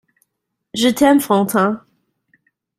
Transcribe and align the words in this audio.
Je 0.73 0.87
t’aime, 0.89 1.19
Frontin! 1.19 1.85